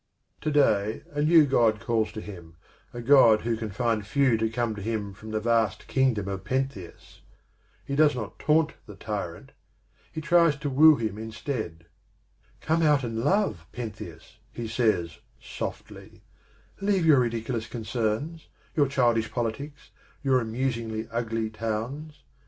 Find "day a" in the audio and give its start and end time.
0.49-1.21